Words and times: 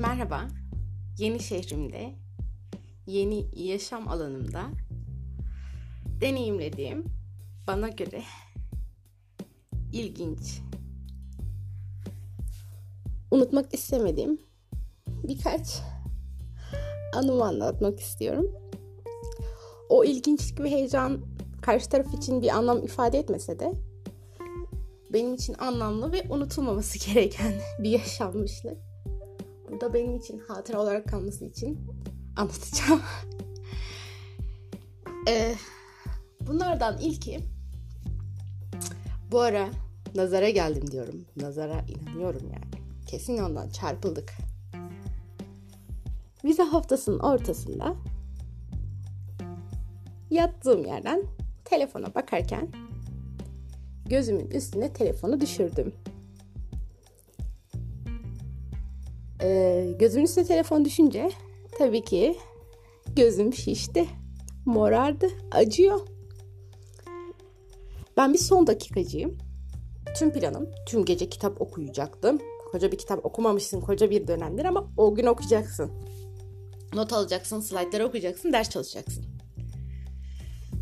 Merhaba. 0.00 0.48
Yeni 1.18 1.40
şehrimde, 1.40 2.14
yeni 3.06 3.46
yaşam 3.52 4.08
alanımda 4.08 4.62
deneyimlediğim 6.20 7.04
bana 7.66 7.88
göre 7.88 8.22
ilginç, 9.92 10.60
unutmak 13.30 13.74
istemediğim 13.74 14.40
birkaç 15.08 15.80
anımı 17.14 17.44
anlatmak 17.44 18.00
istiyorum. 18.00 18.46
O 19.88 20.04
ilginçlik 20.04 20.60
ve 20.60 20.70
heyecan 20.70 21.20
karşı 21.62 21.88
taraf 21.88 22.14
için 22.14 22.42
bir 22.42 22.48
anlam 22.48 22.84
ifade 22.84 23.18
etmese 23.18 23.58
de 23.58 23.72
benim 25.12 25.34
için 25.34 25.54
anlamlı 25.58 26.12
ve 26.12 26.22
unutulmaması 26.30 26.98
gereken 27.12 27.52
bir 27.78 27.90
yaşanmışlık. 27.90 28.89
Burada 29.70 29.94
benim 29.94 30.16
için 30.16 30.38
hatıra 30.38 30.80
olarak 30.80 31.08
kalması 31.08 31.44
için 31.44 31.78
anlatacağım. 32.36 33.00
ee, 35.28 35.54
bunlardan 36.40 36.98
ilki 36.98 37.40
bu 39.30 39.40
ara 39.40 39.68
nazara 40.14 40.50
geldim 40.50 40.90
diyorum. 40.90 41.24
Nazara 41.36 41.84
inanıyorum 41.88 42.42
yani. 42.44 42.84
Kesin 43.06 43.38
ondan 43.38 43.68
çarpıldık. 43.68 44.32
Vize 46.44 46.62
haftasının 46.62 47.18
ortasında 47.18 47.96
yattığım 50.30 50.86
yerden 50.86 51.24
telefona 51.64 52.14
bakarken 52.14 52.68
gözümün 54.06 54.50
üstüne 54.50 54.92
telefonu 54.92 55.40
düşürdüm. 55.40 55.94
Ee, 59.42 59.94
gözümün 59.98 60.24
üstüne 60.24 60.44
telefon 60.44 60.84
düşünce 60.84 61.30
tabii 61.78 62.04
ki 62.04 62.36
gözüm 63.16 63.54
şişti, 63.54 64.06
morardı, 64.66 65.28
acıyor. 65.50 66.00
Ben 68.16 68.32
bir 68.32 68.38
son 68.38 68.66
dakikacıyım. 68.66 69.38
Tüm 70.18 70.32
planım, 70.32 70.70
tüm 70.86 71.04
gece 71.04 71.28
kitap 71.28 71.60
okuyacaktım. 71.60 72.38
Koca 72.72 72.92
bir 72.92 72.98
kitap 72.98 73.26
okumamışsın 73.26 73.80
koca 73.80 74.10
bir 74.10 74.26
dönemdir 74.26 74.64
ama 74.64 74.90
o 74.96 75.14
gün 75.14 75.26
okuyacaksın. 75.26 75.90
Not 76.94 77.12
alacaksın, 77.12 77.60
slaytları 77.60 78.06
okuyacaksın, 78.06 78.52
ders 78.52 78.70
çalışacaksın. 78.70 79.24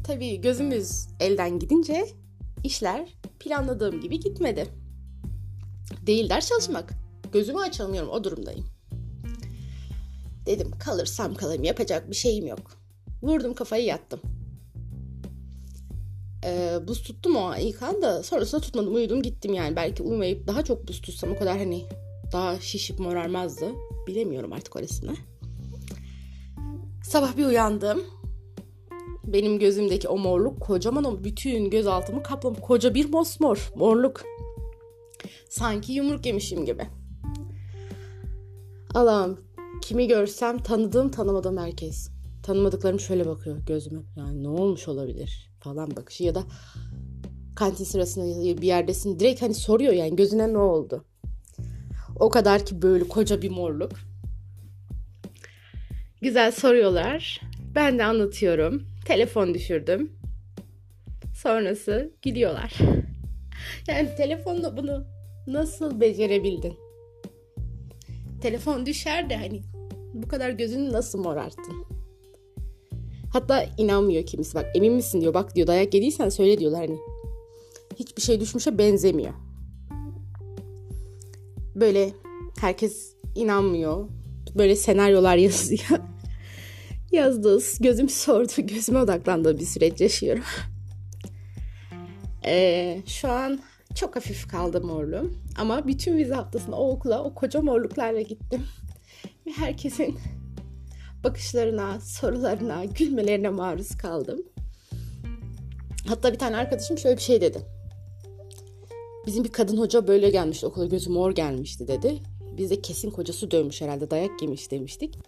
Tabii 0.05 0.41
gözümüz 0.41 1.09
elden 1.21 1.59
gidince 1.59 2.07
işler 2.65 3.15
planladığım 3.41 4.01
gibi 4.01 4.21
gitmedi. 4.21 4.67
Değil 6.07 6.31
ders 6.31 6.49
çalışmak. 6.49 6.98
Gözümü 7.33 7.59
açamıyorum 7.59 8.11
o 8.11 8.25
durumdayım. 8.25 8.67
Dedim 10.47 10.71
kalırsam 10.79 11.35
kalayım 11.35 11.65
yapacak 11.65 12.11
bir 12.11 12.17
şeyim 12.17 12.47
yok. 12.47 12.71
Vurdum 13.23 13.55
kafayı 13.55 13.85
yattım. 13.85 14.21
Ee, 16.45 16.79
buz 16.89 17.03
tuttum 17.03 17.37
o 17.37 17.57
ilk 17.57 17.83
anda 17.83 18.23
sonrasında 18.23 18.61
tutmadım 18.61 18.95
uyudum 18.95 19.23
gittim 19.23 19.55
yani. 19.55 19.77
Belki 19.77 20.03
uyumayıp 20.03 20.47
daha 20.47 20.65
çok 20.65 20.89
buz 20.89 21.01
tutsam 21.01 21.33
o 21.33 21.39
kadar 21.39 21.59
hani 21.59 21.85
daha 22.33 22.61
şişip 22.61 22.99
morarmazdı. 22.99 23.73
Bilemiyorum 24.07 24.53
artık 24.53 24.77
orasını. 24.77 25.15
Sabah 27.05 27.37
bir 27.37 27.45
uyandım. 27.45 28.05
Benim 29.25 29.59
gözümdeki 29.59 30.09
o 30.09 30.19
morluk 30.19 30.61
kocaman 30.61 31.05
o 31.05 31.25
bütün 31.25 31.71
göz 31.71 31.87
altımı 31.87 32.23
kaplamış. 32.23 32.61
Koca 32.61 32.95
bir 32.95 33.11
mosmor 33.11 33.73
morluk. 33.77 34.23
Sanki 35.49 35.93
yumruk 35.93 36.27
yemişim 36.27 36.65
gibi. 36.65 36.87
Allah'ım 38.99 39.41
kimi 39.83 40.09
görsem 40.09 40.59
tanıdığım 40.59 41.11
tanımadığım 41.11 41.59
herkes. 41.59 42.11
Tanımadıklarım 42.43 43.01
şöyle 43.01 43.27
bakıyor 43.27 43.59
gözüme. 43.67 44.01
Yani 44.17 44.43
ne 44.43 44.49
olmuş 44.49 44.89
olabilir 44.89 45.51
falan 45.61 45.97
bakışı 45.97 46.25
ya 46.25 46.35
da 46.35 46.43
kantin 47.57 47.85
sırasında 47.85 48.61
bir 48.63 48.67
yerdesin 48.67 49.19
direkt 49.19 49.43
hani 49.43 49.55
soruyor 49.55 49.93
yani 49.93 50.17
gözüne 50.17 50.53
ne 50.53 50.59
oldu. 50.59 51.05
O 52.21 52.29
kadar 52.29 52.67
ki 52.67 52.83
böyle 52.83 53.09
koca 53.09 53.43
bir 53.43 53.51
morluk. 53.51 53.93
Güzel 56.21 56.53
soruyorlar. 56.53 57.41
Ben 57.75 57.99
de 57.99 58.05
anlatıyorum. 58.05 58.83
Telefon 59.07 59.55
düşürdüm. 59.55 60.13
Sonrası 61.35 62.13
gidiyorlar. 62.23 62.79
Yani 63.89 64.09
telefonla 64.17 64.77
bunu 64.77 65.05
nasıl 65.47 66.01
becerebildin? 66.01 66.88
Telefon 68.41 68.87
düşer 68.87 69.31
de 69.31 69.37
hani 69.37 69.63
bu 70.15 70.29
kadar 70.29 70.51
gözünü 70.51 70.93
nasıl 70.93 71.19
morarttın? 71.19 71.85
Hatta 73.33 73.67
inanmıyor 73.79 74.27
kimisi. 74.27 74.55
Bak 74.55 74.67
emin 74.75 74.93
misin 74.93 75.21
diyor. 75.21 75.35
Bak 75.35 75.57
diyor 75.57 75.67
dayak 75.67 75.95
yediysen 75.95 76.29
söyle 76.29 76.59
diyorlar 76.59 76.81
hani. 76.81 76.99
Hiçbir 77.99 78.23
şey 78.23 78.41
düşmüşe 78.41 78.79
benzemiyor. 78.79 79.33
Böyle 81.75 82.11
herkes 82.61 83.13
inanmıyor. 83.35 84.09
Böyle 84.55 84.77
senaryolar 84.77 85.37
yazıyor. 85.49 86.01
Yazdığı, 87.13 87.61
gözüm 87.81 88.09
sordu, 88.09 88.53
gözüme 88.57 88.99
odaklandığı 88.99 89.59
bir 89.59 89.65
süreç 89.65 90.01
yaşıyorum. 90.01 90.45
Ee, 92.45 93.03
şu 93.07 93.29
an 93.29 93.61
çok 93.99 94.17
hafif 94.17 94.49
kaldı 94.49 94.81
morluğum. 94.81 95.35
Ama 95.59 95.87
bütün 95.87 96.17
vize 96.17 96.35
haftasında 96.35 96.77
o 96.77 96.91
okula 96.91 97.25
o 97.25 97.35
koca 97.35 97.63
morluklarla 97.63 98.21
gittim. 98.21 98.63
Ve 99.47 99.51
herkesin 99.51 100.19
bakışlarına, 101.25 102.01
sorularına, 102.01 102.85
gülmelerine 102.85 103.49
maruz 103.49 103.97
kaldım. 103.97 104.43
Hatta 106.09 106.33
bir 106.33 106.39
tane 106.39 106.57
arkadaşım 106.57 106.99
şöyle 106.99 107.17
bir 107.17 107.23
şey 107.23 107.41
dedi. 107.41 107.59
Bizim 109.27 109.45
bir 109.45 109.53
kadın 109.53 109.77
hoca 109.77 110.09
böyle 110.09 110.31
gelmişti 110.31 110.67
okula 110.67 110.87
gözü 110.87 111.11
mor 111.11 111.31
gelmişti 111.31 111.89
dedi. 111.89 112.19
Biz 112.57 112.71
de 112.71 112.83
kesin 112.83 113.11
kocası 113.11 113.51
dövmüş 113.51 113.81
herhalde 113.81 114.11
dayak 114.11 114.43
yemiş 114.43 114.71
demiştik. 114.71 115.19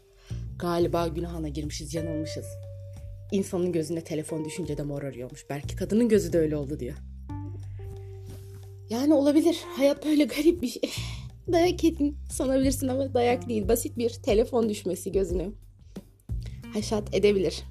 Galiba 0.58 1.08
günahına 1.08 1.48
girmişiz 1.48 1.94
yanılmışız. 1.94 2.46
İnsanın 3.32 3.72
gözüne 3.72 4.04
telefon 4.04 4.44
düşünce 4.44 4.76
de 4.76 4.82
mor 4.82 5.02
arıyormuş. 5.02 5.46
Belki 5.50 5.76
kadının 5.76 6.08
gözü 6.08 6.32
de 6.32 6.38
öyle 6.38 6.56
oldu 6.56 6.80
diyor. 6.80 6.96
Yani 8.90 9.14
olabilir. 9.14 9.60
Hayat 9.76 10.04
böyle 10.06 10.24
garip 10.24 10.62
bir 10.62 10.68
şey. 10.68 10.82
Dayak 11.52 11.84
yedin 11.84 12.16
sanabilirsin 12.30 12.88
ama 12.88 13.14
dayak 13.14 13.48
değil. 13.48 13.68
Basit 13.68 13.98
bir 13.98 14.10
telefon 14.10 14.68
düşmesi 14.68 15.12
gözüne. 15.12 15.48
Haşat 16.72 17.14
edebilir. 17.14 17.62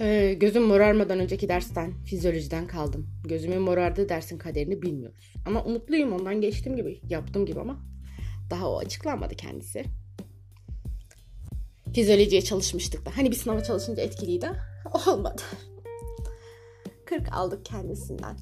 Ee, 0.00 0.36
gözüm 0.40 0.62
morarmadan 0.62 1.18
önceki 1.18 1.48
dersten, 1.48 1.92
fizyolojiden 2.04 2.66
kaldım. 2.66 3.06
Gözümün 3.24 3.62
morardığı 3.62 4.08
dersin 4.08 4.38
kaderini 4.38 4.82
bilmiyoruz. 4.82 5.32
Ama 5.46 5.64
umutluyum 5.64 6.12
ondan 6.12 6.40
geçtim 6.40 6.76
gibi, 6.76 7.00
yaptım 7.08 7.46
gibi 7.46 7.60
ama 7.60 7.84
daha 8.50 8.70
o 8.70 8.78
açıklanmadı 8.78 9.34
kendisi. 9.34 9.84
Fizyolojiye 11.94 12.42
çalışmıştık 12.42 13.06
da. 13.06 13.16
Hani 13.16 13.30
bir 13.30 13.36
sınava 13.36 13.62
çalışınca 13.62 14.02
etkiliydi. 14.02 14.50
Olmadı. 15.08 15.42
40 17.06 17.32
aldık 17.32 17.64
kendisinden. 17.64 18.36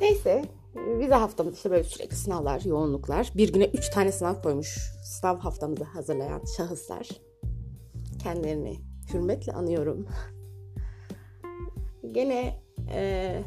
Neyse 0.00 0.44
vize 0.76 1.14
haftamız 1.14 1.54
işte 1.56 1.70
böyle 1.70 1.84
sürekli 1.84 2.16
sınavlar, 2.16 2.60
yoğunluklar. 2.60 3.32
Bir 3.36 3.52
güne 3.52 3.64
3 3.64 3.90
tane 3.90 4.12
sınav 4.12 4.42
koymuş 4.42 4.78
sınav 5.04 5.38
haftamızı 5.38 5.84
hazırlayan 5.84 6.42
şahıslar. 6.56 7.08
Kendilerini 8.22 8.80
hürmetle 9.12 9.52
anıyorum. 9.52 10.08
Gene 12.12 12.60
e, 12.90 13.42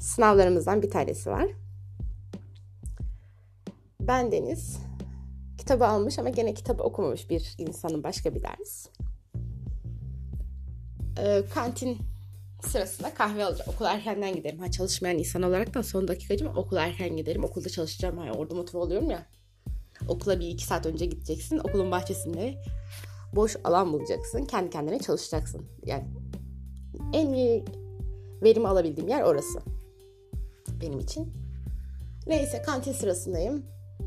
sınavlarımızdan 0.00 0.82
bir 0.82 0.90
tanesi 0.90 1.30
var. 1.30 1.46
Ben 4.00 4.32
Deniz. 4.32 4.78
Kitabı 5.58 5.86
almış 5.86 6.18
ama 6.18 6.28
gene 6.28 6.54
kitabı 6.54 6.82
okumamış 6.82 7.30
bir 7.30 7.54
insanın 7.58 8.04
başka 8.04 8.34
bir 8.34 8.42
ders. 8.42 8.86
E, 11.18 11.44
kantin 11.54 11.98
sırasında 12.64 13.14
kahve 13.14 13.44
alacağım. 13.44 13.70
Okul 13.74 13.84
erkenden 13.84 14.34
giderim. 14.34 14.58
Ha 14.58 14.70
çalışmayan 14.70 15.18
insan 15.18 15.42
olarak 15.42 15.74
da 15.74 15.82
son 15.82 16.08
dakikacım 16.08 16.56
okula 16.56 16.82
erken 16.82 17.16
giderim. 17.16 17.44
Okulda 17.44 17.68
çalışacağım. 17.68 18.18
Ha, 18.18 18.32
orada 18.36 18.54
motive 18.54 18.78
oluyorum 18.78 19.10
ya. 19.10 19.26
Okula 20.08 20.40
bir 20.40 20.48
iki 20.48 20.64
saat 20.64 20.86
önce 20.86 21.06
gideceksin. 21.06 21.58
Okulun 21.58 21.90
bahçesinde 21.90 22.62
boş 23.32 23.56
alan 23.64 23.92
bulacaksın. 23.92 24.44
Kendi 24.44 24.70
kendine 24.70 24.98
çalışacaksın. 24.98 25.66
Yani 25.86 26.04
en 27.12 27.32
iyi 27.32 27.64
verim 28.42 28.66
alabildiğim 28.66 29.08
yer 29.08 29.22
orası. 29.22 29.58
Benim 30.80 30.98
için. 30.98 31.32
Neyse 32.26 32.62
kantin 32.62 32.92
sırasındayım. 32.92 33.64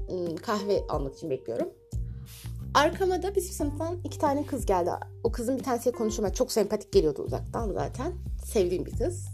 Hmm, 0.07 0.35
kahve 0.35 0.87
almak 0.89 1.15
için 1.15 1.29
bekliyorum. 1.29 1.69
Arkama 2.73 3.23
da 3.23 3.35
bizim 3.35 3.51
sınıftan 3.53 3.99
iki 4.03 4.19
tane 4.19 4.45
kız 4.45 4.65
geldi. 4.65 4.89
O 5.23 5.31
kızın 5.31 5.57
bir 5.57 5.63
tanesiyle 5.63 5.97
konuşmak 5.97 6.35
çok 6.35 6.51
sempatik 6.51 6.93
geliyordu 6.93 7.21
uzaktan 7.21 7.71
zaten. 7.71 8.13
Sevdiğim 8.45 8.85
bir 8.85 8.97
kız. 8.97 9.27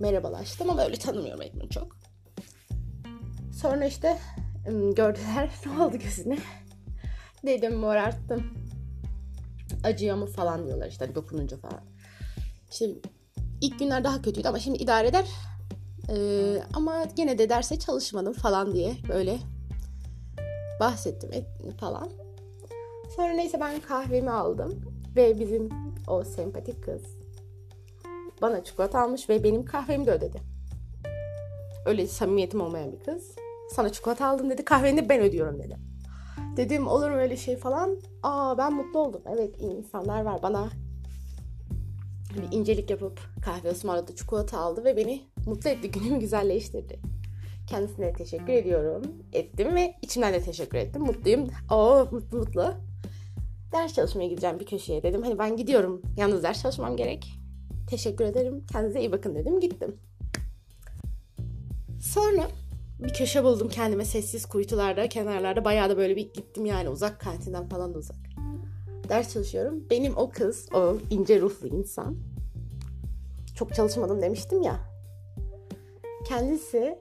Merhabalaştım 0.00 0.70
ama 0.70 0.84
öyle 0.84 0.96
tanımıyorum 0.96 1.42
Edmund 1.42 1.70
çok. 1.70 1.96
Sonra 3.52 3.86
işte 3.86 4.18
Gördüler 4.96 5.50
ne 5.66 5.82
oldu 5.82 5.96
gözüne? 5.96 6.38
Dedim 7.46 7.76
morarttım. 7.76 8.46
Acıyor 9.84 10.16
mu 10.16 10.26
falan 10.26 10.66
diyorlar 10.66 10.88
işte 10.88 11.04
hani 11.04 11.14
dokununca 11.14 11.56
falan. 11.56 11.80
İşte 12.70 12.86
ilk 13.60 13.78
günler 13.78 14.04
daha 14.04 14.22
kötüydü 14.22 14.48
ama 14.48 14.58
şimdi 14.58 14.78
idare 14.78 15.08
eder. 15.08 15.26
Ee, 16.10 16.62
ama 16.74 17.04
gene 17.16 17.38
de 17.38 17.48
derse 17.48 17.78
çalışmadım 17.78 18.32
falan 18.32 18.72
diye 18.72 18.94
böyle 19.08 19.38
bahsettim 20.80 21.32
ettim 21.32 21.76
falan. 21.80 22.10
Sonra 23.16 23.32
neyse 23.32 23.60
ben 23.60 23.80
kahvemi 23.80 24.30
aldım 24.30 24.80
ve 25.16 25.38
bizim 25.38 25.68
o 26.08 26.24
sempatik 26.24 26.84
kız 26.84 27.02
bana 28.42 28.64
çikolata 28.64 29.00
almış 29.00 29.28
ve 29.28 29.44
benim 29.44 29.64
kahvemi 29.64 30.06
de 30.06 30.10
ödedi. 30.10 30.40
Öyle 31.86 32.06
samimiyetim 32.06 32.60
olmayan 32.60 32.92
bir 32.92 33.00
kız. 33.00 33.34
Sana 33.70 33.92
çikolata 33.92 34.26
aldım 34.26 34.50
dedi. 34.50 34.64
Kahveni 34.64 35.08
ben 35.08 35.20
ödüyorum 35.20 35.58
dedi. 35.58 35.76
Dedim 36.56 36.86
olur 36.86 37.10
mu 37.10 37.16
öyle 37.16 37.36
şey 37.36 37.56
falan. 37.56 37.96
Aa 38.22 38.58
ben 38.58 38.72
mutlu 38.72 38.98
oldum. 38.98 39.22
Evet 39.26 39.60
iyi 39.60 39.72
insanlar 39.72 40.22
var. 40.22 40.42
Bana 40.42 40.68
bir 42.36 42.56
incelik 42.56 42.90
yapıp 42.90 43.20
kahve 43.44 43.70
ısmarladı, 43.70 44.14
çikolata 44.14 44.58
aldı 44.58 44.84
ve 44.84 44.96
beni 44.96 45.22
mutlu 45.46 45.70
etti. 45.70 45.90
Günümü 46.00 46.20
güzelleştirdi. 46.20 47.00
Kendisine 47.66 48.12
teşekkür 48.12 48.52
ediyorum. 48.52 49.02
Ettim 49.32 49.74
ve 49.74 49.94
içimden 50.02 50.34
de 50.34 50.42
teşekkür 50.42 50.78
ettim. 50.78 51.02
Mutluyum. 51.02 51.48
Oo 51.70 52.08
mutlu 52.10 52.38
mutlu. 52.38 52.74
Ders 53.72 53.94
çalışmaya 53.94 54.28
gideceğim 54.28 54.60
bir 54.60 54.66
köşeye 54.66 55.02
dedim. 55.02 55.22
Hani 55.22 55.38
ben 55.38 55.56
gidiyorum. 55.56 56.02
Yalnız 56.16 56.42
ders 56.42 56.62
çalışmam 56.62 56.96
gerek. 56.96 57.38
Teşekkür 57.90 58.24
ederim. 58.24 58.64
Kendinize 58.72 59.00
iyi 59.00 59.12
bakın 59.12 59.34
dedim. 59.34 59.60
Gittim. 59.60 59.96
Sonra 62.00 62.48
bir 62.98 63.08
köşe 63.08 63.44
buldum 63.44 63.68
kendime 63.68 64.04
sessiz 64.04 64.46
kuytularda, 64.46 65.08
kenarlarda. 65.08 65.64
Bayağı 65.64 65.90
da 65.90 65.96
böyle 65.96 66.16
bir 66.16 66.32
gittim 66.34 66.66
yani 66.66 66.88
uzak 66.88 67.20
kantinden 67.20 67.68
falan 67.68 67.94
da 67.94 67.98
uzak. 67.98 68.16
Ders 69.08 69.32
çalışıyorum. 69.32 69.84
Benim 69.90 70.16
o 70.16 70.30
kız, 70.30 70.68
o 70.74 70.96
ince 71.10 71.40
ruhlu 71.40 71.68
insan. 71.68 72.16
Çok 73.56 73.74
çalışmadım 73.74 74.22
demiştim 74.22 74.62
ya. 74.62 74.76
Kendisi 76.28 76.98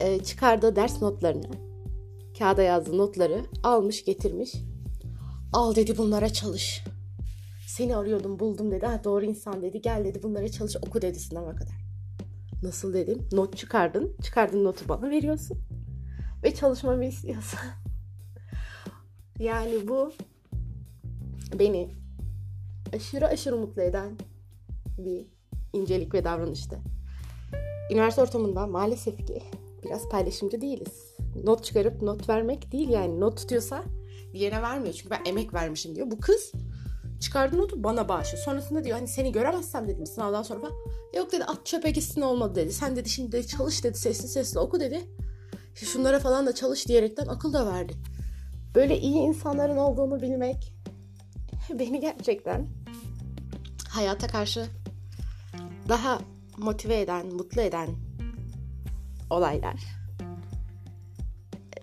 e, 0.00 0.18
çıkardığı 0.24 0.76
ders 0.76 1.02
notlarını, 1.02 1.50
kağıda 2.38 2.62
yazdığı 2.62 2.98
notları 2.98 3.40
almış 3.62 4.04
getirmiş. 4.04 4.52
Al 5.52 5.74
dedi 5.74 5.98
bunlara 5.98 6.32
çalış. 6.32 6.84
Seni 7.66 7.96
arıyordum 7.96 8.38
buldum 8.38 8.70
dedi. 8.70 8.86
Ha, 8.86 9.04
doğru 9.04 9.24
insan 9.24 9.62
dedi. 9.62 9.80
Gel 9.80 10.04
dedi 10.04 10.22
bunlara 10.22 10.48
çalış 10.48 10.76
oku 10.76 11.02
dedi 11.02 11.20
sınava 11.20 11.54
kadar. 11.54 11.74
Nasıl 12.62 12.94
dedim? 12.94 13.28
Not 13.32 13.56
çıkardın. 13.56 14.16
Çıkardın 14.22 14.64
notu 14.64 14.88
bana 14.88 15.10
veriyorsun. 15.10 15.58
Ve 16.44 16.54
çalışmamı 16.54 17.04
istiyorsun. 17.04 17.60
yani 19.38 19.88
bu 19.88 20.12
beni 21.58 21.90
aşırı 22.94 23.26
aşırı 23.26 23.56
mutlu 23.56 23.82
eden 23.82 24.16
bir 24.98 25.26
incelik 25.72 26.14
ve 26.14 26.24
davranıştı. 26.24 26.78
Üniversite 27.92 28.22
ortamında 28.22 28.66
maalesef 28.66 29.26
ki 29.26 29.42
biraz 29.84 30.08
paylaşımcı 30.08 30.60
değiliz. 30.60 31.14
Not 31.44 31.64
çıkarıp 31.64 32.02
not 32.02 32.28
vermek 32.28 32.72
değil 32.72 32.88
yani. 32.88 33.20
Not 33.20 33.36
tutuyorsa 33.36 33.84
diğerine 34.32 34.62
vermiyor. 34.62 34.94
Çünkü 34.94 35.10
ben 35.10 35.20
emek 35.24 35.54
vermişim 35.54 35.94
diyor. 35.94 36.10
Bu 36.10 36.20
kız 36.20 36.52
çıkardı 37.20 37.58
notu 37.58 37.84
bana 37.84 38.08
bağışlıyor. 38.08 38.44
Sonrasında 38.44 38.84
diyor 38.84 38.96
hani 38.96 39.08
seni 39.08 39.32
göremezsem 39.32 39.88
dedim 39.88 40.06
sınavdan 40.06 40.42
sonra 40.42 40.60
falan. 40.60 40.74
Yok 41.16 41.32
dedi 41.32 41.44
at 41.44 41.66
çöpe 41.66 41.90
gitsin 41.90 42.20
olmadı 42.20 42.54
dedi. 42.54 42.72
Sen 42.72 42.96
dedi 42.96 43.08
şimdi 43.08 43.32
dedi, 43.32 43.46
çalış 43.46 43.84
dedi 43.84 43.98
sesli 43.98 44.28
sesli 44.28 44.58
oku 44.58 44.80
dedi. 44.80 45.00
Şunlara 45.74 46.18
falan 46.18 46.46
da 46.46 46.54
çalış 46.54 46.88
diyerekten 46.88 47.26
akıl 47.26 47.52
da 47.52 47.66
verdi. 47.66 47.92
Böyle 48.74 49.00
iyi 49.00 49.14
insanların 49.14 49.76
olduğunu 49.76 50.22
bilmek 50.22 50.74
beni 51.70 52.00
gerçekten 52.00 52.66
hayata 53.88 54.26
karşı 54.26 54.66
daha 55.88 56.18
motive 56.58 57.00
eden, 57.00 57.26
mutlu 57.26 57.60
eden 57.62 57.88
olaylar. 59.30 59.80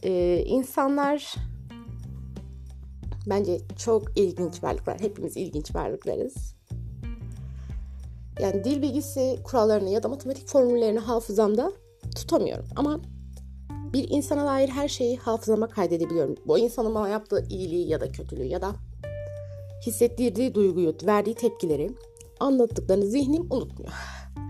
Ee, 0.03 0.43
insanlar 0.45 1.35
bence 3.29 3.61
çok 3.77 4.17
ilginç 4.17 4.63
varlıklar. 4.63 4.99
Hepimiz 4.99 5.37
ilginç 5.37 5.75
varlıklarız. 5.75 6.55
Yani 8.39 8.63
dil 8.63 8.81
bilgisi 8.81 9.39
kurallarını 9.43 9.89
ya 9.89 10.03
da 10.03 10.07
matematik 10.07 10.47
formüllerini 10.47 10.99
hafızamda 10.99 11.71
tutamıyorum. 12.15 12.65
Ama 12.75 12.99
bir 13.93 14.09
insana 14.09 14.45
dair 14.45 14.69
her 14.69 14.87
şeyi 14.87 15.17
hafızama 15.17 15.69
kaydedebiliyorum. 15.69 16.35
Bu 16.47 16.59
insanın 16.59 16.95
bana 16.95 17.09
yaptığı 17.09 17.45
iyiliği 17.49 17.89
ya 17.89 18.01
da 18.01 18.11
kötülüğü 18.11 18.45
ya 18.45 18.61
da 18.61 18.75
hissettirdiği 19.85 20.55
duyguyu, 20.55 20.95
verdiği 21.05 21.35
tepkileri, 21.35 21.89
anlattıklarını 22.39 23.05
zihnim 23.05 23.47
unutmuyor. 23.49 23.91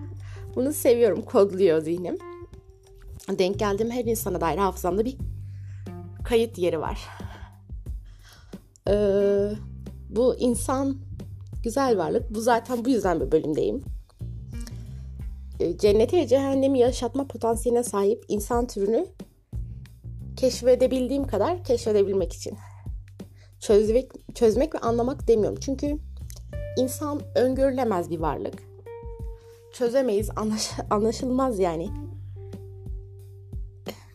Bunu 0.56 0.74
seviyorum, 0.74 1.22
kodluyor 1.22 1.82
zihnim. 1.82 2.18
Denk 3.30 3.60
geldiğim 3.60 3.92
her 3.92 4.06
insana 4.06 4.42
dair 4.42 4.58
hafızamda 4.58 5.06
bir 5.06 5.18
kayıt 6.24 6.58
yeri 6.58 6.80
var. 6.80 7.08
Ee, 8.90 9.52
bu 10.10 10.36
insan 10.36 10.98
güzel 11.64 11.98
varlık. 11.98 12.36
Bu 12.36 12.42
zaten 12.42 12.86
bu 12.86 12.90
yüzden 12.90 13.20
bir 13.22 13.32
bölümdeyim. 13.32 13.84
Ee, 15.60 15.78
cenneti 15.78 16.18
ve 16.18 16.28
cehennemi 16.28 16.80
yaşatma 16.80 17.28
potansiyeline 17.28 17.84
sahip 17.84 18.26
insan 18.28 18.68
türünü 18.68 19.06
keşfedebildiğim 20.38 21.28
kadar 21.28 21.64
keşfedebilmek 21.64 22.34
için. 22.34 22.58
Çözmek, 23.60 24.12
çözmek 24.36 24.76
ve 24.76 24.80
anlamak 24.80 25.28
demiyorum. 25.28 25.60
Çünkü 25.62 25.98
insan 26.78 27.22
öngörülemez 27.36 28.10
bir 28.10 28.20
varlık. 28.20 28.64
Çözemeyiz, 29.74 30.30
anlaş, 30.36 30.72
anlaşılmaz 30.90 31.60
yani. 31.60 31.90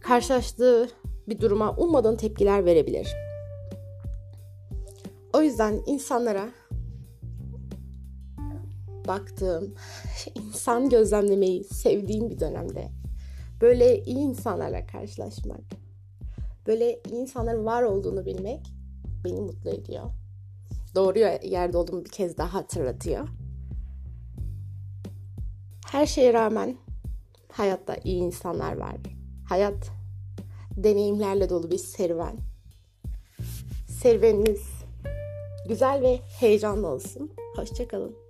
Karşılaştığı 0.01 0.89
bir 1.29 1.41
duruma 1.41 1.77
ummadığın 1.77 2.17
tepkiler 2.17 2.65
verebilir. 2.65 3.32
O 5.43 5.45
yüzden 5.45 5.83
insanlara 5.87 6.49
baktığım, 9.09 9.75
insan 10.35 10.89
gözlemlemeyi 10.89 11.65
sevdiğim 11.65 12.31
bir 12.31 12.41
dönemde 12.41 12.89
böyle 13.61 14.05
iyi 14.05 14.19
insanlarla 14.19 14.87
karşılaşmak, 14.87 15.61
böyle 16.67 17.01
iyi 17.11 17.15
insanların 17.15 17.65
var 17.65 17.83
olduğunu 17.83 18.27
bilmek 18.27 18.61
beni 19.25 19.41
mutlu 19.41 19.71
ediyor. 19.71 20.05
Doğru 20.95 21.19
yerde 21.47 21.77
olduğumu 21.77 22.05
bir 22.05 22.11
kez 22.11 22.39
daha 22.39 22.55
hatırlatıyor. 22.55 23.29
Her 25.87 26.07
şeye 26.07 26.33
rağmen 26.33 26.77
hayatta 27.53 27.97
iyi 28.05 28.23
insanlar 28.23 28.77
var. 28.77 28.97
Hayat 29.49 29.91
deneyimlerle 30.77 31.49
dolu 31.49 31.71
bir 31.71 31.79
serüven. 31.79 32.37
Serüveniniz 33.89 34.82
güzel 35.73 36.03
ve 36.03 36.21
heyecanlı 36.41 36.87
olsun. 36.87 37.31
Hoşçakalın. 37.57 38.22